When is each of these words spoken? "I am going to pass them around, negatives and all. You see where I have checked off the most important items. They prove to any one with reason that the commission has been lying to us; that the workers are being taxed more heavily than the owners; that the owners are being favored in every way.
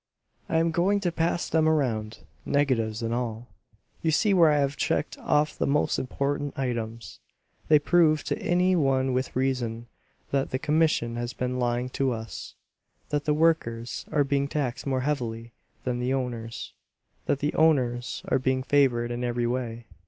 "I 0.49 0.57
am 0.57 0.71
going 0.71 0.99
to 1.01 1.11
pass 1.11 1.47
them 1.47 1.69
around, 1.69 2.23
negatives 2.43 3.03
and 3.03 3.13
all. 3.13 3.49
You 4.01 4.09
see 4.09 4.33
where 4.33 4.49
I 4.51 4.57
have 4.57 4.75
checked 4.75 5.15
off 5.19 5.55
the 5.55 5.67
most 5.67 5.99
important 5.99 6.57
items. 6.57 7.19
They 7.67 7.77
prove 7.77 8.23
to 8.23 8.41
any 8.41 8.75
one 8.75 9.13
with 9.13 9.35
reason 9.35 9.85
that 10.31 10.49
the 10.49 10.57
commission 10.57 11.17
has 11.17 11.33
been 11.33 11.59
lying 11.59 11.89
to 11.89 12.13
us; 12.13 12.55
that 13.09 13.25
the 13.25 13.35
workers 13.35 14.07
are 14.11 14.23
being 14.23 14.47
taxed 14.47 14.87
more 14.87 15.01
heavily 15.01 15.53
than 15.83 15.99
the 15.99 16.15
owners; 16.15 16.73
that 17.27 17.37
the 17.37 17.53
owners 17.53 18.23
are 18.27 18.39
being 18.39 18.63
favored 18.63 19.11
in 19.11 19.23
every 19.23 19.45
way. 19.45 19.85